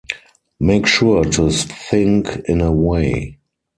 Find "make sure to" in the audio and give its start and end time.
0.59-1.51